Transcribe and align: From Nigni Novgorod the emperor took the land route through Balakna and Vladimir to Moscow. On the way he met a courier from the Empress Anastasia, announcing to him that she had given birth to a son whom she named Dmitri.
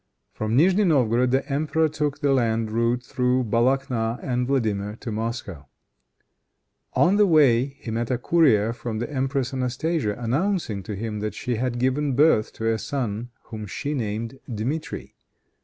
From 0.33 0.57
Nigni 0.57 0.83
Novgorod 0.83 1.29
the 1.29 1.47
emperor 1.47 1.87
took 1.87 2.21
the 2.21 2.33
land 2.33 2.71
route 2.71 3.03
through 3.03 3.43
Balakna 3.43 4.17
and 4.23 4.47
Vladimir 4.47 4.95
to 4.95 5.11
Moscow. 5.11 5.67
On 6.93 7.17
the 7.17 7.27
way 7.27 7.65
he 7.65 7.91
met 7.91 8.09
a 8.09 8.17
courier 8.17 8.73
from 8.73 8.97
the 8.97 9.13
Empress 9.13 9.53
Anastasia, 9.53 10.15
announcing 10.17 10.81
to 10.81 10.95
him 10.95 11.19
that 11.19 11.35
she 11.35 11.57
had 11.57 11.77
given 11.77 12.15
birth 12.15 12.51
to 12.53 12.65
a 12.67 12.79
son 12.79 13.29
whom 13.43 13.67
she 13.67 13.93
named 13.93 14.39
Dmitri. 14.51 15.13